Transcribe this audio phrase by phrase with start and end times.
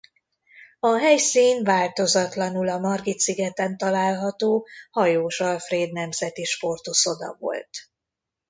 [0.79, 7.69] A helyszín változatlanul a Margit-szigeten található Hajós Alfréd Nemzeti Sportuszoda volt.